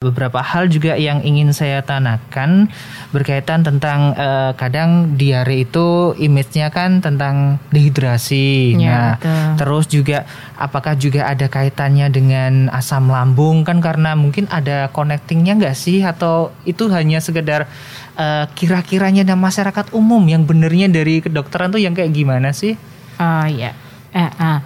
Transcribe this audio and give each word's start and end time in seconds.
beberapa 0.00 0.40
hal 0.40 0.72
juga 0.72 0.96
yang 0.96 1.20
ingin 1.20 1.52
saya 1.52 1.84
tanyakan 1.84 2.72
berkaitan 3.12 3.60
tentang 3.60 4.16
uh, 4.16 4.56
kadang 4.56 5.12
diare 5.20 5.68
itu 5.68 6.16
image-nya 6.16 6.72
kan 6.72 7.04
tentang 7.04 7.60
dehidrasi. 7.68 8.80
Ya, 8.80 8.80
nah, 8.80 9.12
betul. 9.20 9.44
terus 9.60 9.84
juga 9.92 10.18
apakah 10.56 10.96
juga 10.96 11.28
ada 11.28 11.52
kaitannya 11.52 12.08
dengan 12.08 12.72
asam 12.72 13.12
lambung 13.12 13.60
kan 13.60 13.84
karena 13.84 14.16
mungkin 14.16 14.48
ada 14.48 14.88
connectingnya 14.88 15.60
nggak 15.60 15.76
sih 15.76 16.00
atau 16.00 16.48
itu 16.64 16.88
hanya 16.88 17.20
sekedar 17.20 17.68
uh, 18.16 18.48
kira-kiranya 18.56 19.28
dan 19.28 19.36
masyarakat 19.36 19.92
umum 19.92 20.24
yang 20.24 20.48
benernya 20.48 20.88
dari 20.88 21.20
kedokteran 21.20 21.76
tuh 21.76 21.82
yang 21.84 21.92
kayak 21.92 22.16
gimana 22.16 22.56
sih? 22.56 22.72
Oh 23.20 23.44
ya, 23.44 23.76
eh, 24.16 24.32
ah. 24.40 24.64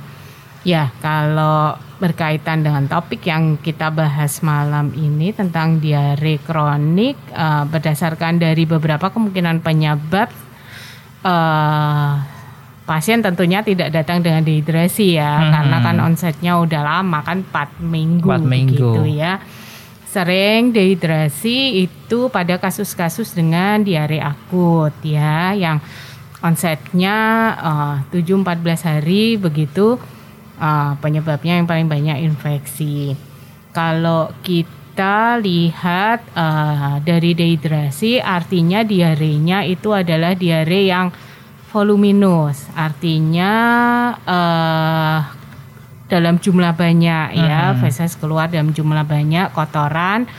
ya 0.62 0.94
kalau 1.02 1.74
berkaitan 2.04 2.60
dengan 2.60 2.84
topik 2.84 3.24
yang 3.24 3.56
kita 3.56 3.88
bahas 3.88 4.44
malam 4.44 4.92
ini 4.92 5.32
tentang 5.32 5.80
diare 5.80 6.36
kronik 6.44 7.16
uh, 7.32 7.64
berdasarkan 7.64 8.36
dari 8.36 8.68
beberapa 8.68 9.08
kemungkinan 9.08 9.64
penyebab 9.64 10.28
uh, 11.24 12.12
pasien 12.84 13.24
tentunya 13.24 13.64
tidak 13.64 13.88
datang 13.88 14.20
dengan 14.20 14.44
dehidrasi 14.44 15.16
ya 15.16 15.32
Hmm. 15.40 15.50
karena 15.56 15.76
kan 15.80 15.96
onsetnya 16.04 16.52
udah 16.60 16.82
lama 16.84 17.24
kan 17.24 17.40
4 17.40 17.80
minggu, 17.80 18.28
Empat 18.28 18.44
minggu. 18.44 18.76
begitu 18.76 19.02
ya 19.16 19.40
sering 20.04 20.70
dehidrasi 20.70 21.88
itu 21.88 22.28
pada 22.28 22.60
kasus-kasus 22.60 23.32
dengan 23.34 23.82
diare 23.82 24.20
akut 24.20 24.92
ya 25.02 25.56
yang 25.56 25.80
onsetnya 26.38 27.16
uh, 27.56 27.96
7-14 28.12 28.84
hari 28.84 29.40
begitu 29.40 29.96
uh, 30.60 30.94
penyebabnya 30.98 31.58
yang 31.58 31.66
paling 31.66 31.88
banyak 31.88 32.22
infeksi. 32.22 33.14
Kalau 33.74 34.30
kita 34.46 35.38
lihat 35.42 36.22
uh, 36.38 37.02
dari 37.02 37.34
dehidrasi 37.34 38.22
artinya 38.22 38.86
diarenya 38.86 39.66
itu 39.66 39.90
adalah 39.90 40.38
diare 40.38 40.80
yang 40.86 41.10
voluminus, 41.74 42.70
artinya 42.78 43.52
uh, 44.22 45.18
dalam 46.06 46.38
jumlah 46.38 46.70
banyak 46.78 47.34
ya, 47.34 47.74
Hmm. 47.74 47.82
feses 47.82 48.14
keluar 48.14 48.46
dalam 48.46 48.70
jumlah 48.70 49.02
banyak 49.02 49.50
kotoran 49.50 50.30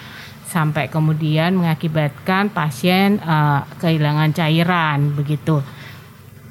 sampai 0.48 0.88
kemudian 0.88 1.60
mengakibatkan 1.60 2.48
pasien 2.56 3.20
uh, 3.20 3.68
kehilangan 3.84 4.32
cairan 4.32 5.12
begitu. 5.12 5.60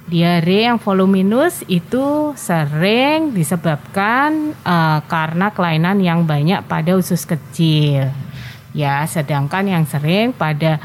Diare 0.05 0.69
yang 0.69 0.77
voluminus 0.77 1.65
itu 1.65 2.37
sering 2.37 3.33
disebabkan 3.33 4.53
uh, 4.61 5.01
karena 5.09 5.49
kelainan 5.49 5.97
yang 6.05 6.29
banyak 6.29 6.61
pada 6.69 6.93
usus 6.93 7.25
kecil. 7.25 8.13
Ya, 8.77 9.01
sedangkan 9.09 9.65
yang 9.65 9.89
sering 9.89 10.37
pada 10.37 10.77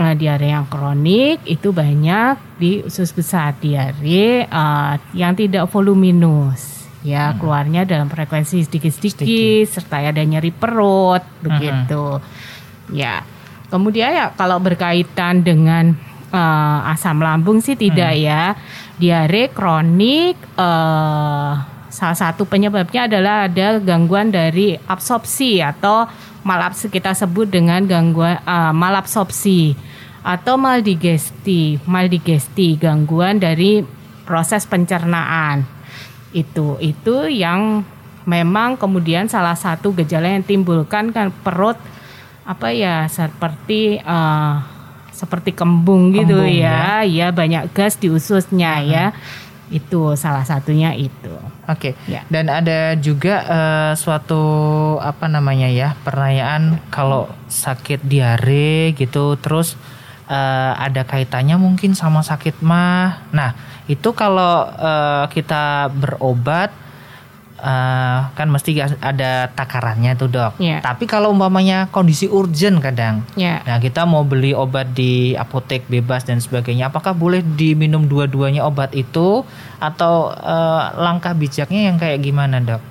uh, 0.00 0.14
diare 0.16 0.56
yang 0.56 0.64
kronik 0.72 1.44
itu 1.44 1.68
banyak 1.68 2.40
di 2.56 2.80
usus 2.80 3.12
besar. 3.12 3.60
Diare 3.60 4.48
uh, 4.48 4.96
yang 5.12 5.36
tidak 5.36 5.68
voluminus. 5.68 6.88
Ya, 7.04 7.36
keluarnya 7.36 7.84
dalam 7.84 8.08
frekuensi 8.08 8.64
sedikit-sedikit 8.64 9.68
serta 9.68 10.00
ada 10.00 10.24
nyeri 10.24 10.52
perut 10.52 11.20
begitu. 11.44 12.20
Ya. 12.88 13.20
Kemudian 13.68 14.16
ya 14.16 14.26
kalau 14.32 14.58
berkaitan 14.58 15.44
dengan 15.44 15.92
eh, 16.30 16.92
asam 16.94 17.20
lambung 17.20 17.58
sih 17.58 17.74
tidak 17.74 18.14
ya. 18.16 18.54
Diare 18.96 19.50
kronik 19.52 20.38
eh, 20.56 21.52
salah 21.90 22.18
satu 22.18 22.46
penyebabnya 22.46 23.10
adalah 23.10 23.50
ada 23.50 23.82
gangguan 23.82 24.30
dari 24.30 24.78
absorpsi 24.78 25.58
atau 25.58 26.06
malabsorpsi 26.46 26.88
kita 26.88 27.12
sebut 27.12 27.50
dengan 27.50 27.84
gangguan 27.84 28.38
eh, 28.40 28.72
malabsorpsi 28.72 29.76
atau 30.20 30.60
maldigesti, 30.60 31.80
maldigesti 31.88 32.76
gangguan 32.76 33.40
dari 33.40 33.80
proses 34.24 34.68
pencernaan. 34.68 35.64
Itu 36.30 36.78
itu 36.78 37.26
yang 37.26 37.82
memang 38.28 38.76
kemudian 38.78 39.26
salah 39.26 39.56
satu 39.56 39.90
gejala 39.96 40.30
yang 40.30 40.44
timbulkan 40.44 41.10
kan 41.10 41.32
perut 41.42 41.80
apa 42.46 42.68
ya 42.72 43.08
seperti 43.10 43.98
eh, 43.98 44.54
seperti 45.20 45.52
kembung 45.52 46.16
gitu 46.16 46.40
Kembung, 46.40 46.48
ya. 46.48 47.04
ya 47.04 47.28
banyak 47.28 47.68
gas 47.76 48.00
di 48.00 48.08
ususnya 48.08 48.80
ya 48.80 49.04
itu 49.70 50.18
salah 50.18 50.42
satunya 50.42 50.96
itu 50.96 51.30
Oke. 51.70 51.94
Ya. 52.10 52.26
Dan 52.26 52.50
ada 52.50 52.98
juga 52.98 53.46
eh, 53.46 53.92
suatu 53.94 54.42
apa 54.98 55.30
namanya 55.30 55.70
ya 55.70 55.94
pertanyaan 56.02 56.82
kalau 56.90 57.30
sakit 57.46 58.02
diare 58.02 58.90
gitu 58.98 59.38
terus 59.38 59.78
eh, 60.26 60.72
ada 60.74 61.06
kaitannya 61.06 61.54
mungkin 61.54 61.94
sama 61.94 62.26
sakit 62.26 62.58
mah. 62.66 63.22
Nah 63.30 63.54
itu 63.86 64.10
kalau 64.18 64.66
eh, 64.66 65.24
kita 65.30 65.94
berobat 65.94 66.74
eh, 67.60 68.18
kan 68.32 68.48
mesti 68.48 68.72
ada 68.80 69.46
takarannya 69.48 70.16
tuh 70.16 70.26
dok. 70.26 70.52
Ya. 70.56 70.80
Tapi 70.80 71.04
kalau 71.04 71.30
umpamanya 71.30 71.86
kondisi 71.88 72.26
urgent 72.26 72.80
kadang, 72.80 73.22
ya 73.36 73.60
Nah, 73.62 73.76
kita 73.76 74.02
mau 74.02 74.24
beli 74.24 74.50
obat 74.50 74.90
di 74.90 75.32
apotek 75.32 75.86
bebas 75.86 76.24
dan 76.24 76.40
sebagainya. 76.40 76.88
Apakah 76.88 77.12
boleh 77.12 77.44
diminum 77.44 78.04
dua-duanya 78.04 78.64
obat 78.64 78.90
itu 78.92 79.44
atau 79.78 80.32
eh, 80.32 80.84
langkah 80.96 81.32
bijaknya 81.32 81.92
yang 81.92 81.96
kayak 81.96 82.20
gimana, 82.20 82.58
Dok? 82.58 82.82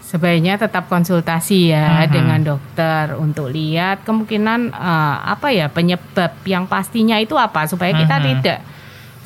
sebaiknya 0.00 0.56
tetap 0.56 0.88
konsultasi 0.88 1.68
ya 1.68 2.00
Mhm. 2.00 2.08
dengan 2.08 2.40
dokter 2.40 3.12
untuk 3.12 3.52
lihat 3.52 4.08
kemungkinan 4.08 4.72
eh, 4.72 5.16
apa 5.28 5.52
ya 5.52 5.68
penyebab 5.68 6.32
yang 6.48 6.64
pastinya 6.64 7.20
itu 7.20 7.36
apa 7.36 7.68
supaya 7.68 7.92
kita 7.92 8.16
Mhm. 8.16 8.24
tidak 8.24 8.58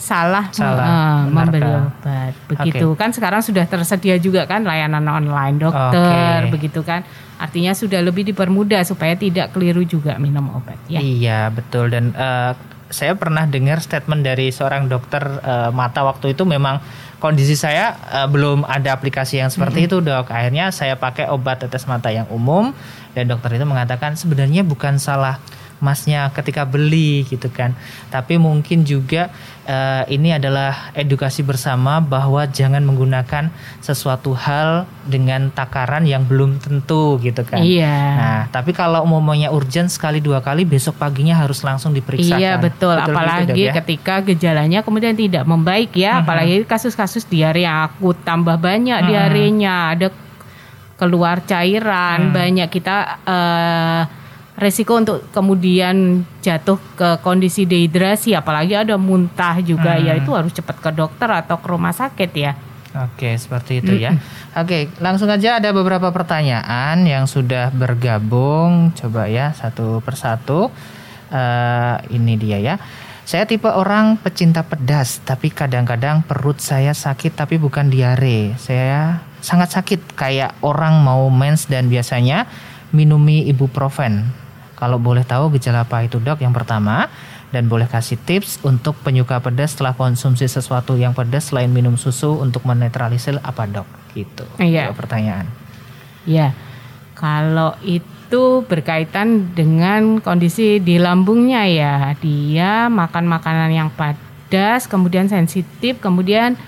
salah, 0.02 0.50
Salah, 0.50 0.82
eh, 0.82 1.20
memberi 1.30 1.62
benarkah? 1.62 1.86
obat 2.02 2.32
begitu. 2.50 2.86
Kan 2.98 3.14
sekarang 3.14 3.38
sudah 3.38 3.64
tersedia 3.70 4.18
juga 4.18 4.50
kan 4.50 4.66
layanan 4.66 5.06
online 5.06 5.62
dokter 5.62 6.50
Oke. 6.50 6.58
begitu 6.58 6.82
kan. 6.82 7.06
Artinya 7.38 7.70
sudah 7.74 8.02
lebih 8.02 8.26
dipermudah 8.26 8.82
supaya 8.82 9.14
tidak 9.14 9.54
keliru 9.54 9.86
juga 9.86 10.18
minum 10.18 10.50
obat 10.58 10.78
ya. 10.90 10.98
Iya, 10.98 11.54
betul. 11.54 11.94
Dan 11.94 12.10
eh, 12.14 12.52
saya 12.92 13.16
pernah 13.16 13.48
dengar 13.48 13.80
statement 13.80 14.22
dari 14.26 14.50
seorang 14.50 14.90
dokter 14.90 15.22
eh, 15.42 15.70
mata 15.70 16.02
waktu 16.02 16.34
itu 16.34 16.42
memang 16.44 16.82
kondisi 17.18 17.54
saya 17.54 17.94
eh, 18.10 18.28
belum 18.30 18.66
ada 18.66 18.94
aplikasi 18.94 19.38
yang 19.38 19.50
seperti 19.50 19.86
itu, 19.86 20.02
Dok. 20.02 20.28
Akhirnya 20.30 20.70
saya 20.74 20.98
pakai 20.98 21.30
obat 21.30 21.62
tetes 21.62 21.86
mata 21.86 22.10
yang 22.10 22.26
umum 22.30 22.74
dan 23.14 23.30
dokter 23.30 23.54
itu 23.58 23.66
mengatakan 23.66 24.18
sebenarnya 24.18 24.62
bukan 24.66 24.98
salah 24.98 25.38
masnya 25.82 26.30
ketika 26.30 26.62
beli 26.62 27.26
gitu 27.26 27.50
kan. 27.50 27.74
Tapi 28.08 28.38
mungkin 28.38 28.86
juga 28.86 29.34
eh, 29.62 30.02
ini 30.10 30.30
adalah 30.30 30.94
edukasi 30.94 31.42
bersama 31.42 31.98
bahwa 31.98 32.46
jangan 32.46 32.82
menggunakan 32.82 33.50
sesuatu 33.78 34.34
hal 34.34 34.86
dengan 35.02 35.50
takaran 35.50 36.06
yang 36.06 36.22
belum 36.22 36.58
tentu 36.58 37.18
gitu 37.18 37.42
kan. 37.42 37.58
Iya. 37.58 37.98
Nah, 38.14 38.40
tapi 38.48 38.70
kalau 38.70 39.02
umumnya 39.02 39.50
urgent 39.50 39.90
sekali 39.90 40.22
dua 40.22 40.38
kali 40.38 40.62
besok 40.62 40.98
paginya 40.98 41.34
harus 41.34 41.62
langsung 41.62 41.90
diperiksakan. 41.90 42.38
Iya 42.38 42.52
betul, 42.58 42.94
gitu, 42.94 43.10
apalagi 43.10 43.50
Dok, 43.50 43.56
ya? 43.58 43.72
ketika 43.82 44.14
gejalanya 44.22 44.78
kemudian 44.82 45.14
tidak 45.18 45.42
membaik 45.42 45.90
ya, 45.98 46.18
Mhm. 46.18 46.20
apalagi 46.22 46.54
kasus-kasus 46.62 47.26
diare 47.26 47.66
yang 47.66 47.86
akut 47.86 48.18
tambah 48.22 48.54
banyak 48.58 48.98
Mhm. 49.02 49.08
diarenya, 49.10 49.74
ada 49.94 50.08
keluar 50.94 51.42
cairan, 51.42 52.30
Hmm. 52.30 52.34
banyak 52.34 52.68
kita 52.70 52.96
eh, 53.26 54.02
resiko 54.52 55.00
untuk 55.00 55.24
kemudian 55.32 56.22
jatuh 56.44 56.76
ke 56.94 57.08
kondisi 57.24 57.64
dehidrasi, 57.64 58.36
apalagi 58.36 58.76
ada 58.76 59.00
muntah 59.00 59.58
juga 59.64 59.96
Hmm. 59.96 60.04
ya 60.04 60.12
itu 60.20 60.30
harus 60.36 60.52
cepat 60.52 60.76
ke 60.78 60.90
dokter 60.92 61.28
atau 61.32 61.56
ke 61.56 61.66
rumah 61.68 61.94
sakit 61.96 62.30
ya. 62.36 62.52
Oke, 62.92 63.32
seperti 63.40 63.80
itu 63.80 63.96
ya. 63.96 64.12
Oke, 64.52 64.92
langsung 65.00 65.32
aja 65.32 65.56
ada 65.56 65.72
beberapa 65.72 66.12
pertanyaan 66.12 67.00
yang 67.08 67.24
sudah 67.24 67.72
bergabung. 67.72 68.92
Coba 68.92 69.24
ya 69.32 69.56
satu 69.56 70.04
persatu. 70.04 70.68
Eh, 71.32 71.96
ini 72.12 72.36
dia 72.36 72.60
ya. 72.60 72.76
Saya 73.24 73.48
tipe 73.48 73.70
orang 73.72 74.20
pecinta 74.20 74.60
pedas, 74.60 75.24
tapi 75.24 75.48
kadang-kadang 75.48 76.20
perut 76.28 76.60
saya 76.60 76.92
sakit 76.92 77.32
tapi 77.32 77.56
bukan 77.56 77.88
diare. 77.88 78.52
Saya 78.60 79.24
sangat 79.40 79.72
sakit 79.72 80.12
kayak 80.12 80.60
orang 80.60 81.00
mau 81.00 81.32
mens 81.32 81.64
dan 81.72 81.88
biasanya 81.88 82.44
minumi 82.92 83.48
ibuprofen. 83.48 84.41
Kalau 84.82 84.98
boleh 84.98 85.22
tahu 85.22 85.54
gejala 85.54 85.86
apa 85.86 86.02
itu 86.02 86.18
dok? 86.18 86.42
Yang 86.42 86.58
pertama, 86.58 87.06
dan 87.54 87.70
boleh 87.70 87.86
kasih 87.86 88.18
tips 88.18 88.58
untuk 88.66 88.98
penyuka 88.98 89.38
pedas 89.38 89.78
setelah 89.78 89.94
konsumsi 89.94 90.50
sesuatu 90.50 90.98
yang 90.98 91.14
pedas 91.14 91.54
selain 91.54 91.70
minum 91.70 91.94
susu 91.94 92.34
untuk 92.42 92.66
menetralisir 92.66 93.38
apa 93.46 93.70
dok? 93.70 93.86
Gitu. 94.10 94.42
Iya. 94.58 94.90
Dua 94.90 94.98
pertanyaan. 94.98 95.46
Ya, 96.26 96.50
kalau 97.14 97.78
itu 97.86 98.66
berkaitan 98.66 99.54
dengan 99.54 100.18
kondisi 100.18 100.82
di 100.82 100.98
lambungnya 100.98 101.62
ya, 101.70 102.18
dia 102.18 102.90
makan 102.90 103.30
makanan 103.30 103.70
yang 103.70 103.94
pedas, 103.94 104.90
kemudian 104.90 105.30
sensitif, 105.30 106.02
kemudian 106.02 106.58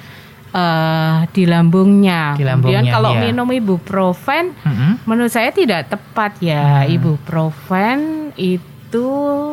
eh, 0.54 1.16
di 1.34 1.44
lambungnya. 1.44 2.38
Di 2.38 2.46
Kemudian 2.46 2.86
lambungnya, 2.86 2.92
kalau 2.94 3.12
iya. 3.18 3.20
minum 3.28 3.48
ibuprofen 3.50 4.54
Mm-mm. 4.54 4.92
menurut 5.04 5.32
saya 5.34 5.50
tidak 5.50 5.90
tepat 5.90 6.38
ya. 6.38 6.86
Hmm. 6.86 6.94
Ibuprofen 6.94 7.98
itu 8.38 9.08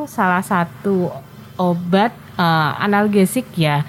salah 0.06 0.46
satu 0.46 1.10
obat 1.58 2.14
eh, 2.38 2.72
analgesik 2.78 3.50
ya. 3.58 3.82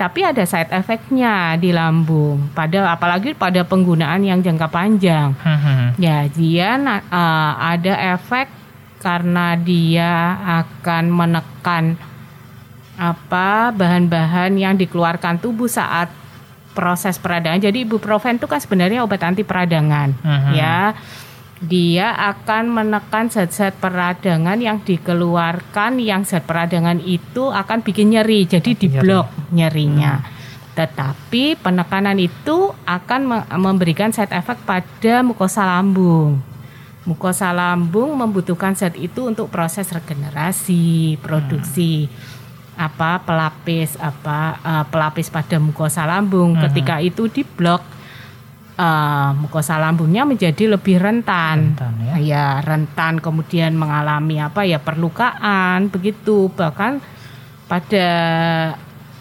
Tapi 0.00 0.24
ada 0.24 0.40
side 0.48 0.72
effect-nya 0.72 1.60
di 1.60 1.76
lambung. 1.76 2.48
Pada 2.56 2.88
apalagi 2.88 3.36
pada 3.36 3.60
penggunaan 3.68 4.24
yang 4.24 4.40
jangka 4.40 4.68
panjang. 4.72 5.36
Mhm. 5.36 6.00
Ya, 6.00 6.24
dia 6.28 6.76
eh, 6.76 7.52
ada 7.56 8.16
efek 8.16 8.60
karena 9.00 9.56
dia 9.56 10.36
akan 10.44 11.08
menekan 11.08 11.96
apa 13.00 13.72
bahan-bahan 13.72 14.60
yang 14.60 14.76
dikeluarkan 14.76 15.40
tubuh 15.40 15.72
saat 15.72 16.12
proses 16.80 17.20
peradangan. 17.20 17.60
Jadi 17.60 17.84
ibuprofen 17.84 18.40
itu 18.40 18.48
kan 18.48 18.56
sebenarnya 18.56 19.04
obat 19.04 19.20
anti 19.20 19.44
peradangan, 19.44 20.16
Mhm. 20.16 20.52
ya. 20.56 20.96
Dia 21.60 22.16
akan 22.32 22.72
menekan 22.72 23.28
zat-zat 23.28 23.76
peradangan 23.76 24.56
yang 24.56 24.80
dikeluarkan, 24.80 26.00
yang 26.00 26.24
zat 26.24 26.48
peradangan 26.48 27.04
itu 27.04 27.52
akan 27.52 27.84
bikin 27.84 28.16
nyeri, 28.16 28.48
jadi 28.48 28.72
diblok 28.72 29.28
nyerinya. 29.52 30.24
Tetapi 30.72 31.60
penekanan 31.60 32.16
itu 32.16 32.72
akan 32.88 33.20
me- 33.28 33.48
memberikan 33.60 34.08
side 34.08 34.32
effect 34.32 34.64
pada 34.64 35.20
mukosa 35.20 35.68
lambung. 35.68 36.40
Mukosa 37.04 37.52
lambung 37.52 38.16
membutuhkan 38.16 38.72
zat 38.72 38.96
itu 38.96 39.28
untuk 39.28 39.52
proses 39.52 39.92
regenerasi, 39.92 41.20
produksi 41.20 42.08
apa 42.80 43.20
pelapis 43.20 44.00
apa 44.00 44.56
eh, 44.64 44.84
pelapis 44.88 45.28
pada 45.28 45.60
mukosa 45.60 46.08
lambung. 46.08 46.56
Mhm. 46.56 46.60
Ketika 46.64 46.94
itu 47.04 47.28
diblok 47.28 47.84
eh, 48.80 49.30
mukosa 49.36 49.76
lambungnya 49.76 50.24
menjadi 50.24 50.72
lebih 50.72 50.96
rentan. 50.96 51.76
Rentan, 51.76 51.94
ya. 52.00 52.14
Ya, 52.16 52.46
rentan 52.64 53.20
kemudian 53.20 53.76
mengalami 53.76 54.40
apa 54.40 54.64
ya 54.64 54.80
perlukaan 54.80 55.92
begitu. 55.92 56.48
Bahkan 56.56 56.92
pada 57.68 58.08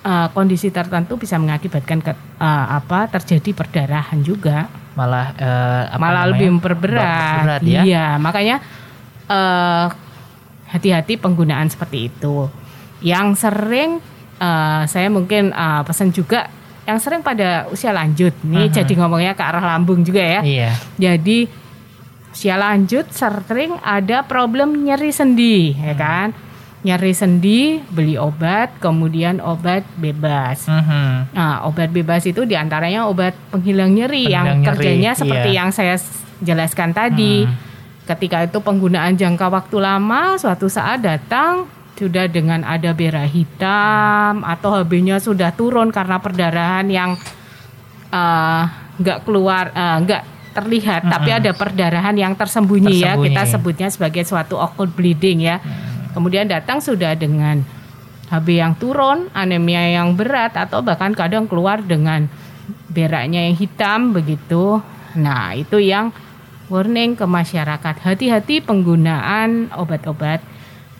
eh, 0.08 0.28
kondisi 0.32 0.72
tertentu 0.72 1.20
bisa 1.20 1.36
mengakibatkan 1.36 2.00
ke, 2.00 2.16
eh, 2.16 2.66
apa 2.80 3.12
terjadi 3.12 3.52
perdarahan 3.52 4.24
juga 4.24 4.72
Malah 5.00 5.28
eh, 5.40 5.84
apa 5.96 6.00
malah 6.02 6.24
namanya? 6.24 6.32
lebih 6.36 6.48
memperberat. 6.60 7.62
Ya. 7.64 7.82
Iya, 7.88 8.08
makanya 8.20 8.60
eh, 9.28 9.86
hati-hati 10.70 11.16
penggunaan 11.16 11.68
seperti 11.72 12.12
itu. 12.12 12.52
Yang 13.02 13.28
sering 13.40 13.92
eh, 14.40 14.82
saya 14.88 15.08
mungkin 15.08 15.52
eh, 15.52 15.82
pesan 15.84 16.12
juga 16.12 16.48
yang 16.88 16.98
sering 16.98 17.22
pada 17.22 17.70
usia 17.70 17.92
lanjut. 17.92 18.34
Nih 18.42 18.66
Mhm. 18.68 18.74
jadi 18.74 18.94
ngomongnya 18.98 19.34
ke 19.36 19.44
arah 19.44 19.62
lambung 19.62 20.02
juga 20.02 20.24
ya. 20.24 20.42
Iya. 20.42 20.72
Jadi 20.96 21.46
usia 22.30 22.56
lanjut 22.56 23.10
sering 23.12 23.78
ada 23.82 24.24
problem 24.24 24.86
nyeri 24.86 25.12
sendi, 25.12 25.76
ya 25.76 25.94
Hmm. 25.94 26.00
kan? 26.00 26.28
Nyeri 26.80 27.12
sendi, 27.12 27.84
beli 27.92 28.16
obat, 28.16 28.80
kemudian 28.80 29.44
obat 29.44 29.84
bebas. 30.00 30.64
Mhm. 30.66 31.36
Nah, 31.36 31.68
obat 31.68 31.92
bebas 31.92 32.24
itu 32.24 32.48
di 32.48 32.56
antaranya 32.56 33.04
obat 33.06 33.36
penghilang 33.52 33.92
nyeri 33.92 34.32
yang 34.32 34.48
Penghilang 34.48 34.62
nyeri, 34.64 34.70
kerjanya 34.80 35.12
seperti 35.12 35.50
iya. 35.52 35.58
yang 35.60 35.70
saya 35.70 36.00
jelaskan 36.40 36.96
tadi. 36.96 37.44
Hmm. 37.44 37.54
Ketika 38.08 38.48
itu 38.48 38.64
penggunaan 38.64 39.14
jangka 39.14 39.52
waktu 39.52 39.78
lama, 39.78 40.40
suatu 40.40 40.72
saat 40.72 41.04
datang 41.04 41.68
sudah 41.98 42.30
dengan 42.32 42.64
ada 42.64 42.94
berah 42.94 43.28
hitam 43.28 44.44
atau 44.44 44.82
HB-nya 44.82 45.20
sudah 45.20 45.52
turun 45.56 45.90
karena 45.90 46.22
perdarahan 46.22 46.86
yang 46.88 47.16
eh, 48.12 48.64
nggak 49.00 49.20
keluar, 49.24 49.72
eh, 49.72 49.98
nggak 50.04 50.24
terlihat, 50.50 51.08
tapi 51.08 51.30
ada 51.30 51.52
perdarahan 51.54 52.16
yang 52.18 52.34
tersembunyi, 52.34 53.00
ya. 53.00 53.14
Tersembunyi. 53.16 53.26
Kita 53.32 53.42
sebutnya 53.48 53.88
sebagai 53.94 54.24
suatu 54.26 54.58
occult 54.58 54.92
bleeding 54.98 55.46
ya. 55.46 55.62
Kemudian 56.12 56.50
datang 56.50 56.82
sudah 56.82 57.14
dengan 57.14 57.62
HB 58.30 58.48
yang 58.50 58.74
turun, 58.76 59.30
anemia 59.32 59.90
yang 59.94 60.18
berat 60.18 60.58
atau 60.58 60.82
bahkan 60.82 61.14
kadang 61.14 61.46
keluar 61.46 61.82
dengan 61.82 62.28
beraknya 62.90 63.46
yang 63.46 63.56
hitam 63.56 64.12
begitu. 64.12 64.82
Nah, 65.18 65.54
itu 65.58 65.82
yang 65.82 66.14
warning 66.70 67.18
ke 67.18 67.26
masyarakat. 67.26 67.96
Hati-hati 68.06 68.62
penggunaan 68.62 69.74
obat-obat 69.74 70.42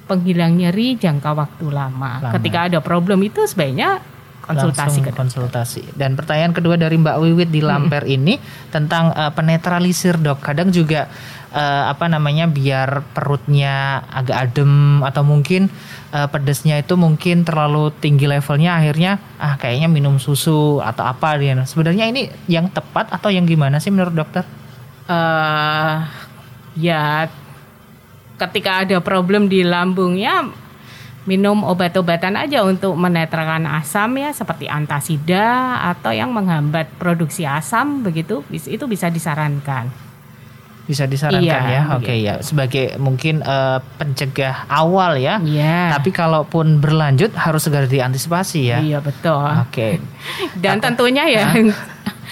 penghilang 0.10 0.58
nyeri 0.58 0.98
jangka 0.98 1.38
waktu 1.38 1.70
lama. 1.70 2.18
Lama. 2.18 2.34
Ketika 2.34 2.66
ada 2.66 2.82
problem 2.82 3.22
itu 3.22 3.46
sebaiknya 3.46 4.02
konsultasi 4.50 5.06
ke 5.06 5.14
dokter. 5.14 5.20
konsultasi. 5.22 5.82
Dan 5.94 6.18
pertanyaan 6.18 6.58
kedua 6.58 6.74
dari 6.74 6.98
Mbak 6.98 7.18
Wiwit 7.22 7.50
di 7.54 7.62
Lamper 7.62 8.10
ini 8.10 8.42
tentang 8.74 9.14
eh, 9.14 9.30
penetralisir 9.30 10.18
dok. 10.18 10.42
Kadang 10.42 10.74
juga 10.74 11.06
eh, 11.54 11.84
apa 11.86 12.10
namanya 12.10 12.50
biar 12.50 13.14
perutnya 13.14 14.02
agak 14.10 14.50
adem 14.50 15.06
atau 15.06 15.22
mungkin 15.22 15.70
eh, 16.10 16.26
pedesnya 16.26 16.82
itu 16.82 16.98
mungkin 16.98 17.46
terlalu 17.46 17.94
tinggi 18.02 18.26
levelnya 18.26 18.82
akhirnya 18.82 19.22
ah 19.38 19.54
kayaknya 19.62 19.86
minum 19.86 20.18
susu 20.18 20.82
atau 20.82 21.06
apa 21.06 21.38
dia. 21.38 21.54
Sebenarnya 21.70 22.10
ini 22.10 22.34
yang 22.50 22.74
tepat 22.74 23.14
atau 23.14 23.30
yang 23.30 23.46
gimana 23.46 23.78
sih 23.78 23.94
menurut 23.94 24.18
dokter? 24.18 24.42
eh 25.10 25.98
ya 26.78 27.26
ketika 28.40 28.88
ada 28.88 29.04
problem 29.04 29.52
di 29.52 29.68
lambung 29.68 30.16
ya 30.16 30.48
minum 31.28 31.62
obat-obatan 31.62 32.34
aja 32.40 32.66
untuk 32.66 32.98
menetralkan 32.98 33.70
asam 33.70 34.18
ya 34.18 34.34
seperti 34.34 34.66
antasida 34.66 35.78
atau 35.94 36.10
yang 36.10 36.34
menghambat 36.34 36.90
produksi 36.98 37.46
asam 37.46 38.02
begitu 38.02 38.42
itu 38.50 38.86
bisa 38.90 39.14
disarankan. 39.14 40.10
Bisa 40.90 41.06
disarankan 41.06 41.46
Iya, 41.46 41.60
ya. 41.70 41.82
Oke 42.02 42.14
ya, 42.18 42.34
sebagai 42.42 42.98
mungkin 42.98 43.46
eh, 43.46 43.78
pencegah 44.02 44.66
awal 44.66 45.22
ya. 45.22 45.38
Iya. 45.38 45.94
Tapi 45.94 46.10
kalaupun 46.10 46.82
berlanjut 46.82 47.30
harus 47.38 47.62
segera 47.62 47.86
diantisipasi 47.86 48.60
ya. 48.66 48.82
Iya 48.82 48.98
betul. 48.98 49.38
Oke. 49.70 50.02
Dan 50.66 50.82
tentunya 50.82 51.30
ya 51.30 51.54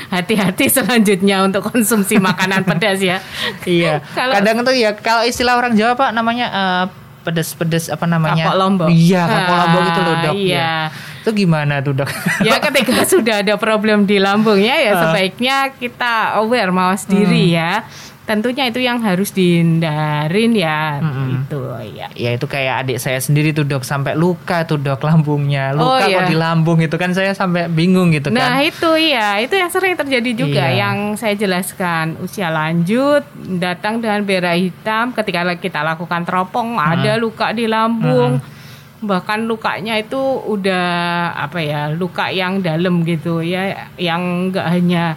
hati-hati 0.07 0.65
selanjutnya 0.67 1.41
untuk 1.41 1.65
konsumsi 1.65 2.17
makanan 2.23 2.63
pedas 2.63 2.99
ya. 2.99 3.17
Iya. 3.63 4.01
Kalau- 4.09 4.33
Kadang 4.35 4.61
tuh 4.61 4.73
ya 4.73 4.93
kalau 4.93 5.21
istilah 5.21 5.55
orang 5.55 5.73
Jawa 5.73 5.93
Pak 5.93 6.09
namanya 6.11 6.47
eh, 6.47 6.85
pedes-pedes 7.21 7.87
apa 7.87 8.05
namanya? 8.05 8.39
Kapok 8.45 8.55
lombok. 8.55 8.87
Iya, 8.87 9.21
kapok 9.21 9.55
lombok 9.57 9.81
itu 9.83 9.99
loh, 9.99 10.15
Dok. 10.15 10.31
Ah, 10.31 10.35
Iya. 10.37 10.55
Ya. 10.55 10.75
Itu 11.19 11.29
gimana 11.35 11.73
tuh, 11.81 11.91
Dok? 11.93 12.07
ya 12.39 12.55
ketika 12.61 13.03
sudah 13.11 13.35
ada 13.41 13.55
problem 13.55 14.03
di 14.03 14.15
lambungnya 14.15 14.79
ya 14.79 14.91
Ah. 14.91 14.99
sebaiknya 15.03 15.57
kita 15.73 16.39
aware 16.39 16.71
mawas 16.71 17.03
diri 17.03 17.51
Hmm. 17.51 17.57
ya. 17.59 17.71
Tentunya 18.27 18.67
itu 18.67 18.77
yang 18.77 18.99
harus 18.99 19.31
dihindarin 19.31 20.51
ya 20.51 20.99
Mm-mm. 20.99 21.47
itu 21.47 21.59
ya. 21.95 22.11
ya 22.11 22.35
itu 22.35 22.43
kayak 22.43 22.83
adik 22.83 22.99
saya 22.99 23.17
sendiri 23.17 23.49
tuh, 23.49 23.63
Dok, 23.63 23.81
sampai 23.81 24.13
luka 24.13 24.61
tuh, 24.61 24.75
Dok, 24.75 24.99
lambungnya. 24.99 25.71
Oh, 25.71 25.95
Luka 25.95 26.05
iya. 26.05 26.19
kok 26.19 26.27
di 26.27 26.35
lambung 26.35 26.75
itu 26.77 26.91
kan 26.93 27.11
saya 27.11 27.31
sampai 27.31 27.65
bingung 27.67 28.11
gitu 28.11 28.27
Nah 28.27 28.59
kan. 28.59 28.67
itu 28.67 28.91
ya 28.99 29.39
itu 29.39 29.55
yang 29.55 29.71
sering 29.71 29.95
terjadi 29.95 30.31
juga 30.35 30.65
Iya. 30.65 30.75
yang 30.83 30.97
saya 31.15 31.33
jelaskan 31.33 32.19
usia 32.19 32.51
lanjut 32.51 33.23
datang 33.55 33.97
dengan 33.97 34.19
berah 34.21 34.53
hitam 34.53 35.15
ketika 35.15 35.47
kita 35.55 35.79
lakukan 35.81 36.21
teropong 36.21 36.75
Hmm. 36.75 36.83
ada 36.93 37.15
luka 37.15 37.49
di 37.51 37.63
lambung 37.63 38.43
bahkan 38.97 39.39
lukanya 39.41 39.95
itu 39.95 40.17
udah 40.43 40.87
apa 41.31 41.59
ya 41.59 41.81
luka 41.87 42.27
yang 42.27 42.59
dalam 42.59 43.01
gitu 43.01 43.39
ya 43.39 43.87
yang 43.95 44.19
enggak 44.49 44.67
hanya 44.67 45.15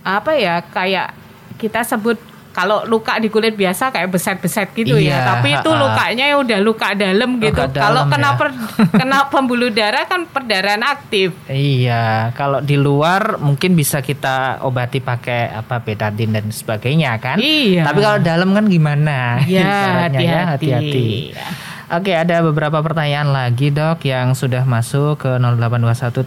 apa 0.00 0.32
ya 0.32 0.60
kayak 0.62 1.16
kita 1.56 1.82
sebut 1.82 2.20
kalau 2.58 2.82
luka 2.84 3.14
di 3.16 3.30
kulit 3.30 3.54
biasa 3.54 3.94
kayak 3.94 4.10
beset-beset 4.10 4.74
gitu 4.74 4.98
Iya, 4.98 5.14
ya 5.14 5.18
tapi 5.28 5.54
itu 5.54 5.70
lukanya 5.70 6.24
ya 6.26 6.36
udah 6.36 6.58
luka 6.58 6.88
dalam 6.92 7.38
gitu 7.38 7.54
Luka 7.54 7.70
kalau 7.70 8.02
dalam 8.02 8.10
kena 8.10 8.26
ya. 8.26 8.34
per- 8.34 8.58
kena 8.90 9.18
pembuluh 9.30 9.70
darah 9.70 10.04
kan 10.04 10.26
perdarahan 10.26 10.82
aktif 10.82 11.30
Iya, 11.46 12.34
kalau 12.34 12.58
di 12.58 12.74
luar 12.74 13.38
mungkin 13.38 13.72
bisa 13.72 14.02
kita 14.02 14.58
obati 14.60 14.98
pakai 14.98 15.54
apa 15.54 15.78
betadin 15.78 16.34
dan 16.34 16.50
sebagainya 16.50 17.14
kan. 17.18 17.38
Iya. 17.38 17.86
Tapi 17.86 17.98
kalau 18.00 18.18
dalam 18.18 18.50
kan 18.50 18.66
gimana? 18.66 19.38
Ya, 19.46 19.62
Caranya 20.10 20.18
ya, 20.18 20.40
hati-hati. 20.50 21.32
Oke, 21.88 22.12
ada 22.12 22.42
beberapa 22.42 22.82
pertanyaan 22.82 23.30
lagi 23.30 23.70
dok 23.70 24.02
yang 24.02 24.34
sudah 24.34 24.66
masuk 24.66 25.22
ke 25.22 25.30
0821 25.38 26.26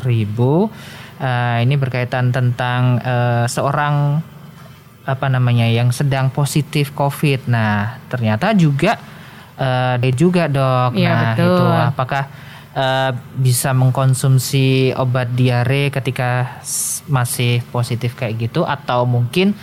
ribu. 0.00 0.70
Eh, 1.18 1.56
ini 1.66 1.74
berkaitan 1.74 2.30
tentang 2.30 3.02
eh, 3.02 3.44
seorang 3.44 4.22
apa 5.08 5.26
namanya 5.32 5.64
yang 5.64 5.88
sedang 5.88 6.28
positif 6.28 6.92
COVID. 6.92 7.48
Nah, 7.48 7.96
ternyata 8.12 8.52
juga 8.52 9.00
eh, 9.56 9.94
dia 10.04 10.12
juga 10.12 10.44
dok. 10.52 10.92
Iya, 10.92 11.08
nah, 11.08 11.20
betul. 11.32 11.48
itu 11.48 11.64
apakah 11.96 12.24
eh, 12.76 13.10
bisa 13.40 13.72
mengkonsumsi 13.72 14.92
obat 15.00 15.32
diare 15.32 15.88
ketika 15.88 16.60
masih 17.08 17.64
positif 17.72 18.12
kayak 18.12 18.52
gitu 18.52 18.68
atau 18.68 19.08
mungkin 19.08 19.56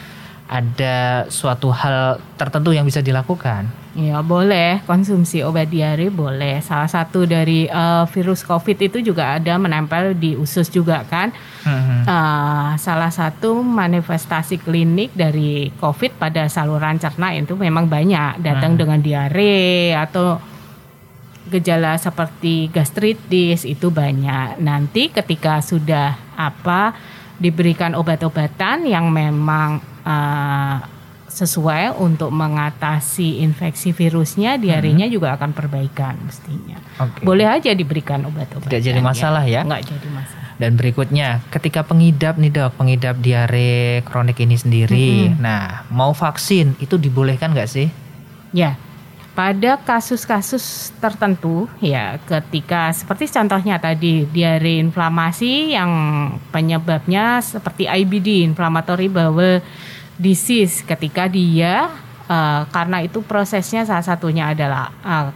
ada 0.45 1.25
suatu 1.33 1.73
hal 1.73 2.21
tertentu 2.37 2.69
yang 2.69 2.85
bisa 2.85 3.01
dilakukan? 3.01 3.65
Ya 3.95 4.19
boleh 4.19 4.83
konsumsi 4.83 5.39
obat 5.41 5.71
diare 5.71 6.11
boleh. 6.11 6.59
Salah 6.59 6.91
satu 6.91 7.23
dari 7.23 7.65
uh, 7.71 8.03
virus 8.11 8.43
COVID 8.43 8.77
itu 8.91 8.99
juga 8.99 9.39
ada 9.39 9.55
menempel 9.55 10.13
di 10.13 10.35
usus 10.35 10.67
juga 10.67 11.07
kan. 11.07 11.31
Hmm. 11.63 12.03
Uh, 12.03 12.69
salah 12.75 13.09
satu 13.09 13.63
manifestasi 13.63 14.61
klinik 14.61 15.15
dari 15.15 15.71
COVID 15.79 16.19
pada 16.19 16.45
saluran 16.51 16.99
cerna 16.99 17.33
itu 17.33 17.55
memang 17.55 17.87
banyak 17.87 18.43
datang 18.43 18.75
hmm. 18.75 18.79
dengan 18.83 18.99
diare 18.99 19.95
atau 19.97 20.37
gejala 21.49 21.95
seperti 21.95 22.69
gastritis 22.69 23.63
itu 23.63 23.89
banyak. 23.89 24.59
Nanti 24.59 25.07
ketika 25.07 25.63
sudah 25.63 26.19
apa 26.35 26.93
diberikan 27.39 27.95
obat-obatan 27.95 28.85
yang 28.91 29.07
memang 29.07 29.94
uh, 30.05 30.77
sesuai 31.35 31.99
untuk 31.99 32.31
mengatasi 32.31 33.43
infeksi 33.43 33.91
virusnya, 33.91 34.55
diarenya 34.55 35.11
hmm. 35.11 35.13
juga 35.19 35.35
akan 35.35 35.51
perbaikan 35.51 36.15
mestinya. 36.23 36.79
Okay. 36.95 37.27
Boleh 37.27 37.49
aja 37.51 37.75
diberikan 37.75 38.23
obat-obatan. 38.23 38.71
Tidak 38.71 38.83
jadi 38.85 39.01
masalah 39.03 39.43
ya? 39.43 39.67
Enggak 39.67 39.83
jadi 39.91 40.07
masalah. 40.15 40.45
Dan 40.55 40.79
berikutnya, 40.79 41.43
ketika 41.51 41.83
pengidap 41.83 42.39
nih 42.39 42.47
dok, 42.47 42.79
pengidap 42.79 43.19
diare 43.19 43.99
kronik 44.07 44.39
ini 44.39 44.55
sendiri, 44.55 45.27
-hmm. 45.27 45.43
nah 45.43 45.83
mau 45.91 46.15
vaksin 46.15 46.79
itu 46.79 46.95
dibolehkan 46.95 47.51
nggak 47.51 47.67
sih? 47.67 47.91
Ya, 48.55 48.79
pada 49.35 49.75
kasus-kasus 49.83 50.95
tertentu 51.03 51.67
ya 51.83 52.15
ketika 52.23 52.95
seperti 52.95 53.27
contohnya 53.27 53.75
tadi 53.75 54.23
diare 54.31 54.79
inflamasi 54.79 55.75
yang 55.75 55.91
penyebabnya 56.55 57.43
seperti 57.43 57.83
IBD 57.83 58.47
inflammatory 58.47 59.11
bowel 59.11 59.59
disease 60.15 60.83
ketika 60.83 61.27
dia 61.27 61.91
uh, 62.27 62.63
karena 62.71 63.03
itu 63.03 63.19
prosesnya 63.21 63.83
salah 63.83 64.05
satunya 64.05 64.51
adalah 64.51 64.91
uh, 65.03 65.29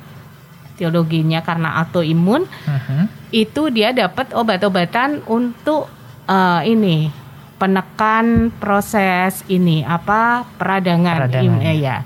teologinya 0.79 1.43
karena 1.43 1.83
autoimun 1.83 2.47
uh-huh. 2.47 3.03
itu 3.35 3.67
dia 3.67 3.91
dapat 3.91 4.31
obat-obatan 4.31 5.19
untuk 5.27 5.91
uh, 6.31 6.63
ini 6.63 7.11
penekan 7.59 8.55
proses 8.55 9.43
ini 9.51 9.83
apa 9.83 10.47
peradangan, 10.55 11.27
peradangan. 11.27 11.59
Im, 11.59 11.67
eh, 11.67 11.83
ya 11.83 11.97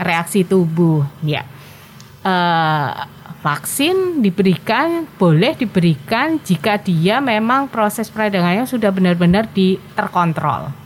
reaksi 0.00 0.48
tubuh 0.48 1.04
ya 1.20 1.44
uh, 2.24 3.04
vaksin 3.44 4.24
diberikan 4.24 5.04
boleh 5.20 5.52
diberikan 5.52 6.40
jika 6.40 6.80
dia 6.80 7.20
memang 7.20 7.68
proses 7.68 8.08
peradangannya 8.08 8.64
sudah 8.64 8.88
benar-benar 8.88 9.52
di 9.52 9.76
terkontrol 9.92 10.85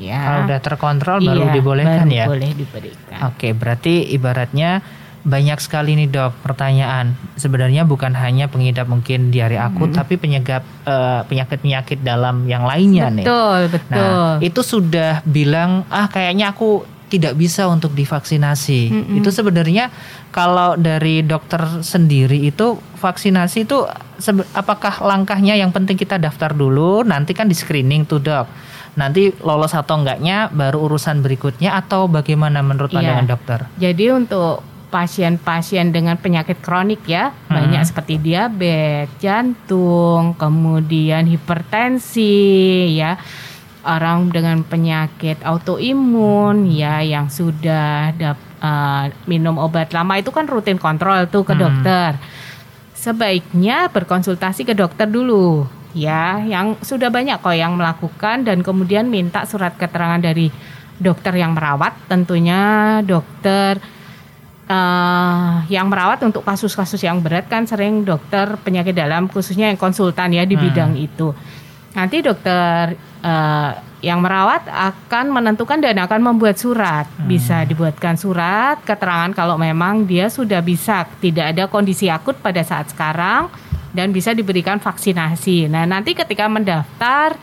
Ya. 0.00 0.20
Kalau 0.24 0.40
udah 0.48 0.60
terkontrol 0.64 1.18
iya, 1.20 1.28
baru 1.28 1.44
dibolehkan 1.52 2.06
baru 2.08 2.16
ya. 2.16 2.24
Boleh 2.26 2.50
diberikan. 2.56 3.18
Oke, 3.28 3.52
berarti 3.52 4.08
ibaratnya 4.16 4.80
banyak 5.20 5.60
sekali 5.60 5.92
nih 6.00 6.08
dok 6.08 6.32
pertanyaan. 6.40 7.12
Sebenarnya 7.36 7.84
bukan 7.84 8.16
hanya 8.16 8.48
pengidap 8.48 8.88
mungkin 8.88 9.28
diare 9.28 9.60
akut, 9.60 9.92
hmm. 9.92 9.98
tapi 10.00 10.16
penyebab 10.16 10.64
uh, 10.88 11.20
penyakit-penyakit 11.28 12.00
dalam 12.00 12.48
yang 12.48 12.64
lainnya 12.64 13.12
betul, 13.12 13.16
nih. 13.16 13.26
Betul, 13.28 13.60
betul. 13.76 14.00
Nah, 14.00 14.32
itu 14.40 14.60
sudah 14.64 15.12
bilang 15.28 15.84
ah 15.92 16.08
kayaknya 16.08 16.56
aku 16.56 16.88
tidak 17.10 17.34
bisa 17.36 17.66
untuk 17.66 17.92
divaksinasi. 17.92 18.82
Mm 18.88 19.02
-hmm. 19.02 19.18
Itu 19.18 19.34
sebenarnya 19.34 19.90
kalau 20.30 20.78
dari 20.78 21.26
dokter 21.26 21.82
sendiri 21.82 22.38
itu 22.38 22.78
vaksinasi 23.02 23.66
itu 23.66 23.82
apakah 24.54 25.02
langkahnya 25.02 25.58
yang 25.58 25.74
penting 25.74 25.98
kita 25.98 26.22
daftar 26.22 26.54
dulu, 26.54 27.02
nanti 27.02 27.34
kan 27.34 27.50
di 27.50 27.56
screening 27.58 28.06
tuh 28.06 28.22
dok 28.22 28.46
nanti 28.98 29.30
lolos 29.42 29.74
atau 29.74 30.02
enggaknya 30.02 30.50
baru 30.50 30.90
urusan 30.90 31.22
berikutnya 31.22 31.78
atau 31.78 32.10
bagaimana 32.10 32.62
menurut 32.62 32.90
iya. 32.90 32.96
pandangan 32.98 33.26
iya. 33.26 33.32
dokter? 33.32 33.58
Jadi 33.78 34.04
untuk 34.10 34.66
pasien-pasien 34.90 35.94
dengan 35.94 36.18
penyakit 36.18 36.58
kronik 36.58 37.06
ya 37.06 37.30
hmm. 37.30 37.54
banyak 37.54 37.82
seperti 37.86 38.18
diabetes, 38.18 39.14
jantung, 39.22 40.34
kemudian 40.34 41.30
hipertensi 41.30 42.90
ya 42.98 43.14
orang 43.86 44.28
dengan 44.28 44.60
penyakit 44.66 45.40
autoimun 45.40 46.68
ya 46.68 47.00
yang 47.00 47.32
sudah 47.32 48.12
dap, 48.12 48.36
uh, 48.60 49.08
minum 49.24 49.56
obat 49.56 49.94
lama 49.96 50.20
itu 50.20 50.28
kan 50.34 50.44
rutin 50.44 50.76
kontrol 50.76 51.24
tuh 51.30 51.46
ke 51.46 51.54
hmm. 51.54 51.62
dokter. 51.62 52.10
Sebaiknya 52.92 53.88
berkonsultasi 53.88 54.68
ke 54.68 54.76
dokter 54.76 55.08
dulu 55.08 55.79
ya 55.96 56.42
yang 56.42 56.78
sudah 56.80 57.10
banyak 57.10 57.42
kok 57.42 57.56
yang 57.56 57.74
melakukan 57.74 58.46
dan 58.46 58.62
kemudian 58.62 59.10
minta 59.10 59.42
surat 59.46 59.74
keterangan 59.74 60.22
dari 60.22 60.50
dokter 61.00 61.32
yang 61.34 61.56
merawat. 61.56 61.96
Tentunya 62.06 62.60
dokter 63.02 63.80
uh, 64.68 65.64
yang 65.66 65.88
merawat 65.88 66.20
untuk 66.22 66.46
kasus-kasus 66.46 67.00
yang 67.02 67.24
berat 67.24 67.48
kan 67.48 67.64
sering 67.64 68.04
dokter 68.04 68.60
penyakit 68.60 68.94
dalam 68.94 69.26
khususnya 69.26 69.72
yang 69.72 69.80
konsultan 69.80 70.36
ya 70.36 70.44
di 70.44 70.54
hmm. 70.54 70.64
bidang 70.68 70.92
itu. 71.00 71.32
Nanti 71.96 72.22
dokter 72.22 72.94
uh, 73.24 73.72
yang 74.00 74.22
merawat 74.24 74.64
akan 74.64 75.28
menentukan 75.28 75.82
dan 75.82 75.98
akan 76.00 76.20
membuat 76.22 76.56
surat. 76.56 77.04
Hmm. 77.18 77.28
bisa 77.28 77.68
dibuatkan 77.68 78.16
surat 78.16 78.80
keterangan 78.86 79.32
kalau 79.34 79.56
memang 79.58 80.06
dia 80.06 80.30
sudah 80.30 80.62
bisa. 80.62 81.08
Tidak 81.20 81.56
ada 81.56 81.66
kondisi 81.66 82.06
akut 82.12 82.38
pada 82.38 82.62
saat 82.62 82.92
sekarang 82.92 83.69
dan 83.90 84.14
bisa 84.14 84.34
diberikan 84.34 84.78
vaksinasi. 84.78 85.66
Nah, 85.70 85.86
nanti 85.86 86.14
ketika 86.14 86.46
mendaftar 86.46 87.34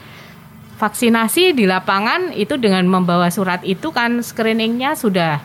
vaksinasi 0.78 1.58
di 1.58 1.66
lapangan 1.66 2.32
itu 2.38 2.56
dengan 2.56 2.86
membawa 2.86 3.28
surat 3.34 3.66
itu 3.66 3.90
kan 3.90 4.22
screeningnya 4.22 4.94
sudah 4.94 5.42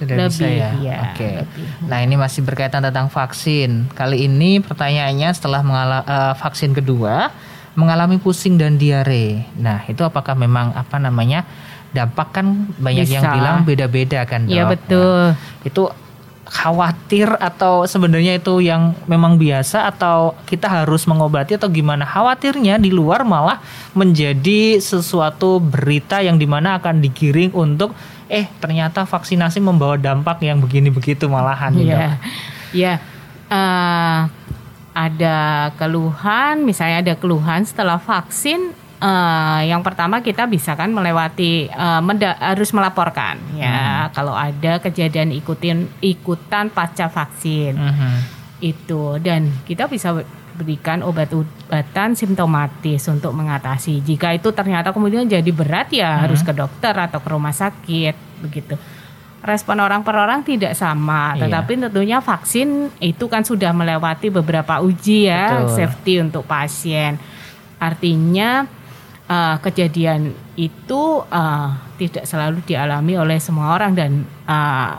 sudah 0.00 0.16
lebih, 0.16 0.32
bisa 0.32 0.46
ya. 0.48 0.70
ya 0.80 0.98
Oke. 1.12 1.44
Lebih. 1.44 1.66
Nah, 1.90 1.98
ini 2.00 2.14
masih 2.16 2.40
berkaitan 2.40 2.80
tentang 2.80 3.12
vaksin. 3.12 3.92
Kali 3.92 4.24
ini 4.24 4.64
pertanyaannya 4.64 5.28
setelah 5.36 5.60
mengalami 5.60 6.04
uh, 6.08 6.34
vaksin 6.40 6.72
kedua 6.72 7.28
mengalami 7.78 8.18
pusing 8.18 8.58
dan 8.58 8.80
diare. 8.80 9.46
Nah, 9.60 9.86
itu 9.86 10.02
apakah 10.02 10.34
memang 10.34 10.74
apa 10.74 10.96
namanya? 10.98 11.44
dampak 11.90 12.28
kan 12.30 12.70
banyak 12.78 13.02
bisa. 13.02 13.18
yang 13.18 13.24
bilang 13.34 13.56
beda-beda 13.66 14.22
kan, 14.22 14.46
Iya, 14.46 14.70
betul. 14.70 15.34
Nah, 15.34 15.66
itu 15.66 15.82
khawatir 16.48 17.30
atau 17.38 17.86
sebenarnya 17.86 18.40
itu 18.40 18.58
yang 18.64 18.96
memang 19.06 19.38
biasa 19.38 19.86
atau 19.86 20.34
kita 20.48 20.66
harus 20.66 21.06
mengobati 21.06 21.54
atau 21.54 21.70
gimana? 21.70 22.02
Khawatirnya 22.02 22.80
di 22.80 22.90
luar 22.90 23.22
malah 23.22 23.62
menjadi 23.94 24.82
sesuatu 24.82 25.62
berita 25.62 26.18
yang 26.24 26.40
di 26.40 26.48
mana 26.50 26.80
akan 26.80 26.98
digiring 27.04 27.54
untuk 27.54 27.94
eh 28.30 28.46
ternyata 28.62 29.02
vaksinasi 29.02 29.58
membawa 29.58 29.98
dampak 29.98 30.38
yang 30.46 30.62
begini 30.62 30.86
begitu 30.94 31.26
malahan 31.26 31.74
ya 31.82 31.90
yeah. 31.90 32.14
ya 32.70 32.92
uh, 33.50 34.20
ada 34.94 35.38
keluhan 35.74 36.62
misalnya 36.62 37.02
ada 37.02 37.14
keluhan 37.18 37.66
setelah 37.66 37.98
vaksin 37.98 38.70
uh, 39.00 39.60
yang 39.64 39.80
pertama 39.80 40.20
kita 40.20 40.46
bisa 40.46 40.76
kan 40.76 40.92
melewati 40.92 41.66
uh, 41.72 42.00
harus 42.38 42.70
melaporkan 42.70 43.40
ya 43.56 44.06
hmm. 44.06 44.12
kalau 44.14 44.36
ada 44.36 44.78
kejadian 44.78 45.32
ikutin 45.34 45.88
ikutan 46.04 46.68
pasca 46.70 47.08
vaksin 47.08 47.74
hmm. 47.74 48.16
itu 48.60 49.18
dan 49.18 49.50
kita 49.64 49.88
bisa 49.88 50.14
berikan 50.60 51.00
obat-obatan 51.00 52.12
simptomatis 52.12 53.08
untuk 53.08 53.32
mengatasi 53.32 54.04
jika 54.04 54.36
itu 54.36 54.52
ternyata 54.52 54.92
kemudian 54.92 55.24
jadi 55.24 55.50
berat 55.50 55.88
ya 55.90 56.14
hmm. 56.14 56.20
harus 56.28 56.40
ke 56.44 56.52
dokter 56.52 56.92
atau 56.92 57.18
ke 57.18 57.28
rumah 57.32 57.56
sakit 57.56 58.44
begitu 58.44 58.76
respon 59.40 59.80
orang 59.80 60.04
per 60.04 60.20
orang 60.20 60.44
tidak 60.44 60.76
sama, 60.76 61.32
iya. 61.32 61.48
tetapi 61.48 61.88
tentunya 61.88 62.20
vaksin 62.20 62.92
itu 63.00 63.24
kan 63.24 63.40
sudah 63.40 63.72
melewati 63.72 64.28
beberapa 64.28 64.84
uji 64.84 65.32
ya 65.32 65.64
Betul. 65.64 65.76
safety 65.80 66.14
untuk 66.20 66.44
pasien. 66.44 67.16
Artinya 67.80 68.68
uh, 69.30 69.56
kejadian 69.62 70.34
itu 70.58 71.22
uh, 71.22 71.70
tidak 71.94 72.26
selalu 72.26 72.66
dialami 72.66 73.14
oleh 73.14 73.38
semua 73.38 73.78
orang 73.78 73.94
dan 73.94 74.26
uh, 74.50 74.98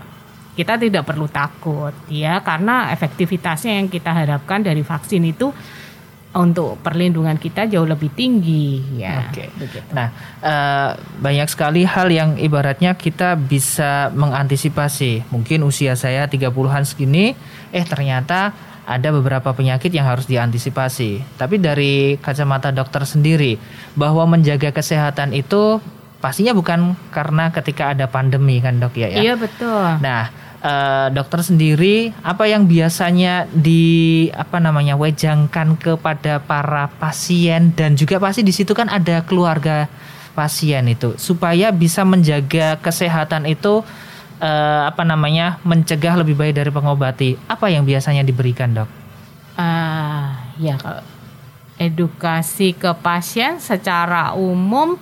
kita 0.55 0.79
tidak 0.79 1.03
perlu 1.03 1.27
takut 1.27 1.91
ya 2.07 2.39
karena 2.43 2.91
efektivitasnya 2.95 3.83
yang 3.83 3.87
kita 3.91 4.11
harapkan 4.11 4.63
dari 4.63 4.83
vaksin 4.83 5.23
itu 5.27 5.51
untuk 6.31 6.79
perlindungan 6.79 7.35
kita 7.35 7.67
jauh 7.67 7.83
lebih 7.83 8.07
tinggi 8.15 8.79
ya. 9.03 9.27
Oke. 9.27 9.51
Okay. 9.51 9.83
Nah, 9.91 10.07
uh, 10.39 10.95
banyak 11.19 11.47
sekali 11.51 11.83
hal 11.83 12.07
yang 12.07 12.39
ibaratnya 12.39 12.95
kita 12.95 13.35
bisa 13.35 14.07
mengantisipasi. 14.15 15.27
Mungkin 15.27 15.67
usia 15.67 15.99
saya 15.99 16.31
30-an 16.31 16.87
segini 16.87 17.35
eh 17.75 17.83
ternyata 17.83 18.55
ada 18.85 19.13
beberapa 19.13 19.53
penyakit 19.53 19.93
yang 19.93 20.09
harus 20.09 20.25
diantisipasi. 20.25 21.37
Tapi 21.37 21.61
dari 21.61 22.17
kacamata 22.17 22.73
dokter 22.73 23.05
sendiri, 23.05 23.61
bahwa 23.93 24.25
menjaga 24.25 24.73
kesehatan 24.73 25.35
itu 25.37 25.79
pastinya 26.21 26.53
bukan 26.53 26.93
karena 27.09 27.49
ketika 27.49 27.91
ada 27.97 28.05
pandemi 28.05 28.61
kan 28.61 28.77
dok 28.77 28.93
ya? 28.95 29.09
ya? 29.09 29.19
Iya 29.25 29.33
betul. 29.35 29.85
Nah 29.99 30.29
eh, 30.61 31.07
dokter 31.11 31.41
sendiri 31.41 32.13
apa 32.21 32.45
yang 32.45 32.69
biasanya 32.69 33.49
di 33.49 34.29
apa 34.31 34.61
namanya 34.61 34.95
wejangkan 34.95 35.75
kepada 35.81 36.37
para 36.39 36.87
pasien 37.01 37.73
dan 37.73 37.97
juga 37.97 38.21
pasti 38.21 38.45
di 38.45 38.53
situ 38.53 38.71
kan 38.77 38.87
ada 38.87 39.25
keluarga 39.25 39.89
pasien 40.31 40.87
itu 40.87 41.19
supaya 41.19 41.75
bisa 41.75 42.07
menjaga 42.07 42.79
kesehatan 42.79 43.43
itu 43.49 43.83
uh, 44.41 44.89
apa 44.89 45.05
namanya 45.05 45.61
mencegah 45.61 46.17
lebih 46.17 46.33
baik 46.33 46.57
dari 46.57 46.73
pengobati. 46.73 47.37
Apa 47.45 47.69
yang 47.69 47.85
biasanya 47.85 48.25
diberikan 48.25 48.73
dok? 48.73 48.89
Uh, 49.55 50.33
ya 50.57 50.81
kalau 50.81 51.05
edukasi 51.77 52.73
ke 52.73 52.89
pasien 52.99 53.61
secara 53.61 54.33
umum 54.33 54.97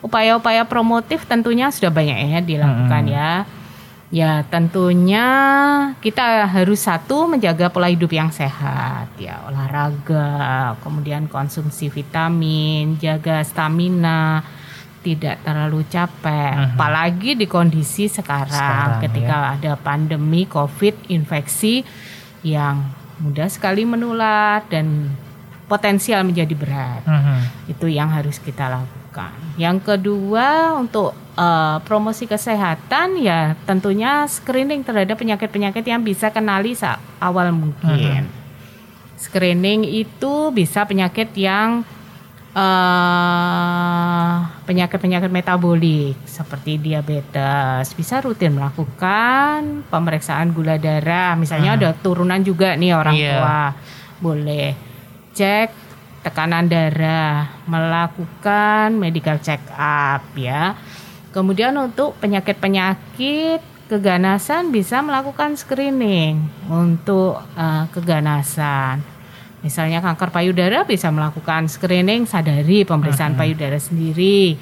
upaya-upaya 0.00 0.64
promotif 0.64 1.28
tentunya 1.28 1.68
sudah 1.68 1.92
banyak 1.92 2.32
ya 2.32 2.40
dilakukan 2.40 3.04
hmm. 3.08 3.12
ya 3.12 3.30
Ya 4.10 4.42
tentunya 4.50 5.26
kita 6.02 6.42
harus 6.50 6.82
satu 6.82 7.30
menjaga 7.30 7.70
pola 7.70 7.86
hidup 7.86 8.10
yang 8.10 8.34
sehat 8.34 9.06
ya 9.14 9.38
olahraga, 9.46 10.74
kemudian 10.82 11.30
konsumsi 11.30 11.86
vitamin, 11.86 12.98
jaga 12.98 13.46
stamina, 13.46 14.42
tidak 15.00 15.40
terlalu 15.40 15.80
capek, 15.88 16.52
uh-huh. 16.52 16.76
apalagi 16.76 17.32
di 17.32 17.48
kondisi 17.48 18.06
sekarang, 18.06 18.52
sekarang 18.52 19.00
ketika 19.08 19.36
ya. 19.36 19.48
ada 19.56 19.72
pandemi 19.80 20.44
COVID, 20.44 21.08
infeksi 21.08 21.80
yang 22.44 22.84
mudah 23.20 23.48
sekali 23.48 23.84
menular 23.84 24.64
dan 24.68 25.12
potensial 25.68 26.24
menjadi 26.24 26.52
berat. 26.52 27.02
Uh-huh. 27.04 27.40
Itu 27.72 27.86
yang 27.88 28.12
harus 28.12 28.36
kita 28.36 28.68
lakukan. 28.68 29.32
Yang 29.56 29.88
kedua 29.88 30.76
untuk 30.76 31.16
uh, 31.36 31.80
promosi 31.84 32.28
kesehatan 32.28 33.20
ya 33.20 33.56
tentunya 33.64 34.28
screening 34.28 34.84
terhadap 34.84 35.16
penyakit-penyakit 35.16 35.84
yang 35.84 36.04
bisa 36.04 36.28
kenali 36.28 36.76
awal 37.20 37.56
mungkin. 37.56 38.28
Uh-huh. 38.28 38.38
Screening 39.20 39.84
itu 39.84 40.48
bisa 40.52 40.84
penyakit 40.88 41.28
yang 41.36 41.84
uh, 42.54 44.36
penyakit-penyakit 44.66 45.30
metabolik 45.30 46.16
seperti 46.24 46.78
diabetes 46.78 47.94
bisa 47.94 48.22
rutin 48.22 48.54
melakukan 48.54 49.82
pemeriksaan 49.90 50.54
gula 50.54 50.78
darah 50.78 51.34
misalnya 51.34 51.76
uh-huh. 51.76 51.90
ada 51.92 51.98
turunan 51.98 52.40
juga 52.42 52.74
nih 52.78 52.94
orang 52.94 53.16
yeah. 53.16 53.32
tua 53.36 53.62
boleh 54.20 54.74
cek 55.34 55.90
tekanan 56.20 56.68
darah, 56.68 57.64
melakukan 57.64 58.92
medical 58.92 59.40
check 59.40 59.60
up 59.76 60.24
ya. 60.36 60.76
Kemudian 61.32 61.72
untuk 61.80 62.18
penyakit-penyakit 62.20 63.62
keganasan 63.88 64.70
bisa 64.70 65.00
melakukan 65.00 65.56
screening 65.56 66.46
untuk 66.68 67.40
uh, 67.56 67.84
keganasan. 67.90 69.02
Misalnya 69.60 70.00
kanker 70.00 70.32
payudara 70.32 70.88
bisa 70.88 71.12
melakukan 71.12 71.68
screening 71.68 72.24
sadari 72.24 72.88
pemeriksaan 72.88 73.32
uh 73.32 73.36
-huh. 73.36 73.42
payudara 73.44 73.78
sendiri. 73.78 74.56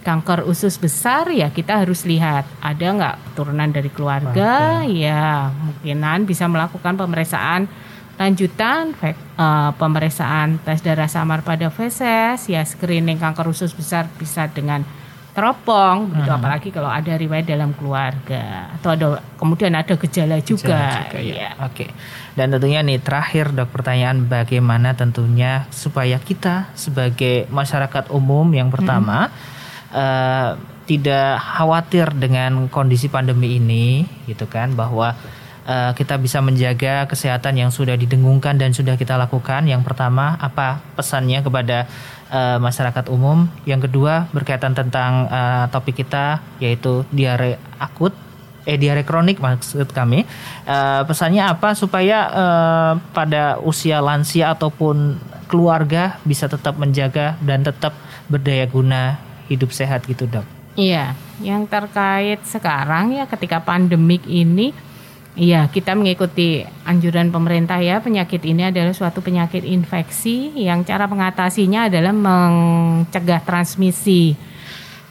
Kanker 0.00 0.48
usus 0.48 0.80
besar 0.80 1.28
ya 1.28 1.52
kita 1.52 1.84
harus 1.84 2.08
lihat 2.08 2.48
ada 2.64 2.86
nggak 2.88 3.16
turunan 3.36 3.68
dari 3.68 3.92
keluarga 3.92 4.80
okay. 4.80 5.04
ya 5.04 5.52
mungkinan 5.52 6.24
bisa 6.24 6.48
melakukan 6.48 6.96
pemeriksaan 6.96 7.68
lanjutan 8.16 8.96
uh, 9.00 9.76
pemeriksaan 9.76 10.56
tes 10.64 10.80
darah 10.80 11.04
samar 11.04 11.44
pada 11.44 11.68
feses 11.68 12.48
ya 12.48 12.64
screening 12.64 13.20
kanker 13.20 13.48
usus 13.52 13.76
besar 13.76 14.08
bisa 14.16 14.48
dengan 14.48 14.88
teropong 15.30 16.10
begitu 16.10 16.28
hmm. 16.28 16.38
apalagi 16.42 16.68
kalau 16.74 16.90
ada 16.90 17.12
riwayat 17.14 17.46
dalam 17.46 17.70
keluarga 17.72 18.76
atau 18.76 18.92
ada 18.92 19.06
kemudian 19.38 19.72
ada 19.78 19.94
gejala 19.94 20.42
juga, 20.42 20.68
gejala 20.68 21.00
juga 21.06 21.18
ya. 21.22 21.34
ya. 21.34 21.50
Oke. 21.64 21.86
Dan 22.40 22.56
tentunya 22.56 22.80
nih 22.80 23.04
terakhir 23.04 23.52
Dok 23.52 23.68
pertanyaan 23.68 24.24
bagaimana 24.24 24.96
tentunya 24.96 25.68
supaya 25.68 26.16
kita 26.16 26.72
sebagai 26.72 27.44
masyarakat 27.52 28.08
umum 28.08 28.48
yang 28.56 28.72
pertama 28.72 29.28
hmm. 29.28 29.92
uh, 29.92 30.50
tidak 30.88 31.36
khawatir 31.36 32.08
dengan 32.16 32.72
kondisi 32.72 33.12
pandemi 33.12 33.60
ini 33.60 34.08
gitu 34.24 34.48
kan 34.48 34.72
bahwa 34.72 35.12
uh, 35.68 35.92
kita 35.92 36.16
bisa 36.16 36.40
menjaga 36.40 37.04
kesehatan 37.12 37.60
yang 37.60 37.68
sudah 37.68 38.00
didengungkan 38.00 38.56
dan 38.56 38.72
sudah 38.72 38.96
kita 38.96 39.20
lakukan. 39.20 39.68
Yang 39.68 39.84
pertama, 39.84 40.40
apa 40.40 40.80
pesannya 40.96 41.44
kepada 41.44 41.92
uh, 42.32 42.56
masyarakat 42.56 43.12
umum? 43.12 43.52
Yang 43.68 43.92
kedua, 43.92 44.32
berkaitan 44.32 44.72
tentang 44.72 45.28
uh, 45.28 45.68
topik 45.68 46.00
kita 46.00 46.40
yaitu 46.56 47.04
diare 47.12 47.60
akut 47.76 48.16
eh 48.70 48.78
diare 48.78 49.02
kronik 49.02 49.42
maksud 49.42 49.90
kami. 49.90 50.22
Uh, 50.62 51.02
pesannya 51.10 51.42
apa 51.50 51.74
supaya 51.74 52.18
uh, 52.30 52.92
pada 53.10 53.58
usia 53.66 53.98
lansia 53.98 54.54
ataupun 54.54 55.18
keluarga 55.50 56.22
bisa 56.22 56.46
tetap 56.46 56.78
menjaga 56.78 57.34
dan 57.42 57.66
tetap 57.66 57.98
berdaya 58.30 58.70
guna 58.70 59.18
hidup 59.50 59.74
sehat 59.74 60.06
gitu, 60.06 60.30
Dok. 60.30 60.46
Iya, 60.78 61.18
yang 61.42 61.66
terkait 61.66 62.46
sekarang 62.46 63.18
ya 63.18 63.26
ketika 63.26 63.58
pandemik 63.58 64.22
ini 64.30 64.70
Iya, 65.38 65.70
kita 65.70 65.94
mengikuti 65.94 66.66
anjuran 66.82 67.30
pemerintah 67.30 67.78
ya. 67.78 68.02
Penyakit 68.02 68.42
ini 68.42 68.66
adalah 68.66 68.90
suatu 68.90 69.22
penyakit 69.22 69.62
infeksi 69.62 70.50
yang 70.58 70.82
cara 70.82 71.06
mengatasinya 71.06 71.86
adalah 71.86 72.10
mencegah 72.10 73.38
transmisi. 73.46 74.34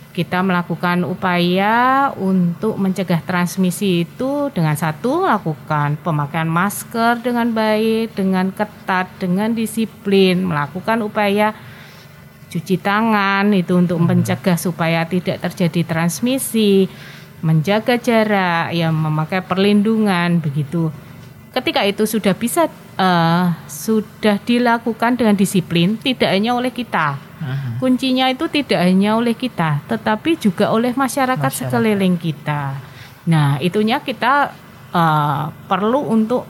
Kita 0.10 0.41
melakukan 0.41 1.06
upaya 1.06 2.10
untuk 2.17 2.76
mencegah 2.82 3.22
transmisi 3.22 4.04
itu 4.04 4.50
dengan 4.50 4.74
satu 4.74 5.24
lakukan 5.24 6.02
pemakaian 6.02 6.50
masker 6.50 7.22
dengan 7.22 7.54
baik, 7.54 8.17
dengan 8.17 8.50
ketat, 8.50 9.06
dengan 9.22 9.54
disiplin, 9.54 10.41
melakukan 10.43 11.06
upaya 11.06 11.54
cuci 12.50 12.82
tangan 12.82 13.54
itu 13.54 13.78
untuk 13.78 14.02
mencegah 14.02 14.58
supaya 14.58 15.06
tidak 15.06 15.45
terjadi 15.45 15.86
transmisi 15.86 16.89
menjaga 17.39 17.95
jarak, 17.95 18.76
ya 18.76 18.91
memakai 18.91 19.39
perlindungan 19.43 20.43
begitu. 20.43 20.91
Ketika 21.60 21.84
itu 21.84 22.08
sudah 22.08 22.32
bisa 22.39 22.72
uh, 22.95 23.52
sudah 23.67 24.39
dilakukan 24.48 25.19
dengan 25.19 25.36
disiplin, 25.36 26.00
tidak 26.00 26.32
hanya 26.32 26.56
oleh 26.56 26.72
kita. 26.72 27.19
uh 27.19 27.76
Kuncinya 27.84 28.32
itu 28.32 28.48
tidak 28.48 28.80
hanya 28.80 29.19
oleh 29.19 29.36
kita, 29.36 29.84
tetapi 29.91 30.39
juga 30.39 30.72
oleh 30.72 30.95
masyarakat, 30.95 31.36
masyarakat. 31.36 31.67
sekeliling 31.67 32.15
kita. 32.15 32.80
Nah, 33.28 33.60
itunya 33.60 34.00
kita 34.00 34.56
uh, 34.95 35.52
perlu 35.67 36.08
untuk 36.08 36.48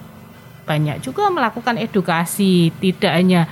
banyak 0.69 1.01
juga 1.01 1.33
melakukan 1.33 1.81
edukasi, 1.81 2.69
tidak 2.77 3.13
hanya 3.17 3.49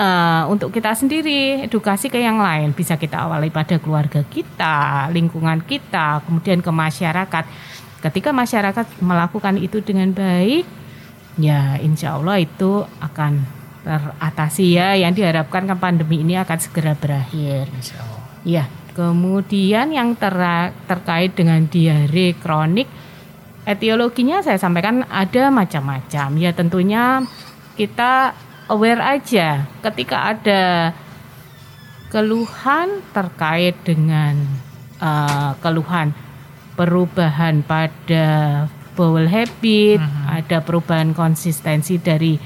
uh, 0.00 0.48
untuk 0.48 0.72
kita 0.72 0.96
sendiri, 0.96 1.68
edukasi 1.68 2.08
ke 2.08 2.16
yang 2.16 2.40
lain 2.40 2.72
bisa 2.72 2.96
kita 2.96 3.28
awali 3.28 3.52
pada 3.52 3.76
keluarga 3.76 4.24
kita, 4.24 5.12
lingkungan 5.12 5.60
kita, 5.68 6.24
kemudian 6.24 6.64
ke 6.64 6.70
masyarakat. 6.72 7.44
Ketika 7.98 8.30
masyarakat 8.30 9.02
melakukan 9.02 9.58
itu 9.58 9.82
dengan 9.82 10.14
baik, 10.14 10.62
ya 11.34 11.78
insya 11.82 12.14
Allah 12.14 12.38
itu 12.38 12.86
akan 13.02 13.42
teratasi 13.82 14.78
ya. 14.78 14.94
Yang 14.94 15.22
diharapkan 15.22 15.66
kan 15.66 15.78
pandemi 15.82 16.22
ini 16.22 16.38
akan 16.38 16.58
segera 16.62 16.94
berakhir. 16.94 17.66
Insya 17.74 17.98
Allah. 17.98 18.22
Ya, 18.46 18.64
kemudian 18.94 19.90
yang 19.90 20.14
ter 20.14 20.34
terkait 20.86 21.34
dengan 21.34 21.66
diare 21.66 22.38
kronik, 22.38 22.86
etiologinya 23.66 24.46
saya 24.46 24.62
sampaikan 24.62 25.02
ada 25.10 25.50
macam-macam. 25.50 26.28
Ya 26.38 26.54
tentunya 26.54 27.26
kita 27.74 28.34
aware 28.70 29.02
aja 29.02 29.66
ketika 29.82 30.34
ada 30.34 30.94
keluhan 32.08 33.04
terkait 33.12 33.76
dengan 33.84 34.38
uh, 35.02 35.52
keluhan 35.60 36.16
perubahan 36.78 37.66
pada 37.66 38.26
bowel 38.94 39.26
habit, 39.26 39.98
uh-huh. 39.98 40.38
ada 40.38 40.62
perubahan 40.62 41.10
konsistensi 41.10 41.98
dari 41.98 42.38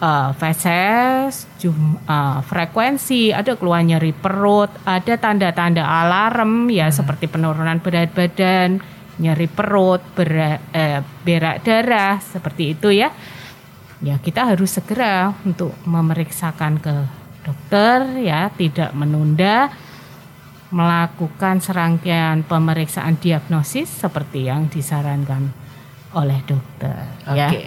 uh, 0.00 0.32
feses, 0.32 1.44
jum, 1.60 2.00
uh, 2.08 2.40
frekuensi, 2.40 3.28
ada 3.36 3.60
keluhan 3.60 3.92
nyeri 3.92 4.16
perut, 4.16 4.72
ada 4.88 5.20
tanda-tanda 5.20 5.84
alarm 5.84 6.72
ya 6.72 6.88
uh-huh. 6.88 6.96
seperti 6.96 7.28
penurunan 7.28 7.84
berat 7.84 8.08
badan, 8.16 8.80
nyeri 9.20 9.48
perut, 9.52 10.00
berat, 10.16 10.64
eh, 10.72 11.04
berak 11.04 11.60
darah 11.60 12.16
seperti 12.24 12.72
itu 12.72 12.88
ya 12.88 13.12
ya 13.98 14.14
kita 14.22 14.54
harus 14.54 14.78
segera 14.78 15.34
untuk 15.42 15.74
memeriksakan 15.82 16.78
ke 16.78 16.94
dokter 17.42 18.20
ya, 18.20 18.52
tidak 18.52 18.92
menunda 18.92 19.72
melakukan 20.68 21.64
serangkaian 21.64 22.44
pemeriksaan 22.44 23.16
diagnosis 23.16 23.88
seperti 23.88 24.52
yang 24.52 24.68
disarankan 24.68 25.48
oleh 26.12 26.40
dokter. 26.44 26.96
Oke. 27.28 27.36
Okay. 27.36 27.64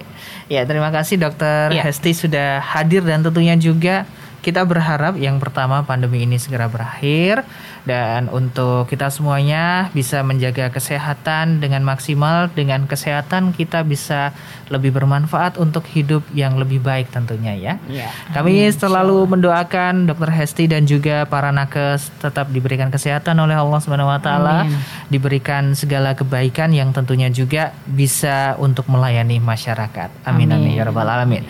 Ya. 0.49 0.61
ya, 0.61 0.69
terima 0.69 0.89
kasih 0.89 1.17
dokter 1.21 1.73
ya. 1.73 1.85
Hesti 1.85 2.13
sudah 2.13 2.61
hadir 2.61 3.05
dan 3.05 3.21
tentunya 3.21 3.57
juga 3.57 4.05
kita 4.41 4.65
berharap 4.65 5.15
yang 5.21 5.38
pertama 5.38 5.86
pandemi 5.86 6.25
ini 6.25 6.41
segera 6.41 6.65
berakhir 6.65 7.45
dan 7.86 8.30
untuk 8.30 8.89
kita 8.89 9.10
semuanya 9.13 9.89
bisa 9.93 10.21
menjaga 10.21 10.73
kesehatan 10.73 11.62
dengan 11.62 11.82
maksimal 11.86 12.49
dengan 12.54 12.86
kesehatan 12.86 13.54
kita 13.54 13.86
bisa 13.86 14.34
lebih 14.73 14.93
bermanfaat 14.93 15.58
untuk 15.62 15.86
hidup 15.89 16.25
yang 16.34 16.58
lebih 16.58 16.82
baik 16.82 17.13
tentunya 17.13 17.54
ya. 17.54 17.73
Ya. 17.89 18.10
Kami 18.34 18.69
selalu 18.71 19.30
mendoakan 19.30 20.10
Dr. 20.10 20.32
Hesti 20.32 20.65
dan 20.69 20.88
juga 20.89 21.27
para 21.30 21.51
nakes 21.51 22.10
tetap 22.23 22.49
diberikan 22.49 22.89
kesehatan 22.89 23.38
oleh 23.38 23.58
Allah 23.58 23.80
Subhanahu 23.84 24.10
wa 24.10 24.21
taala, 24.21 24.65
Amin. 24.65 24.80
diberikan 25.12 25.75
segala 25.77 26.15
kebaikan 26.15 26.71
yang 26.71 26.95
tentunya 26.95 27.27
juga 27.27 27.75
bisa 27.84 28.56
untuk 28.58 28.88
melayani 28.88 29.38
masyarakat. 29.43 30.10
Amin 30.23 30.49
amin, 30.49 30.71
Amin. 30.71 30.80
ya 30.80 30.88
rabbal 30.88 31.06
alamin. 31.06 31.43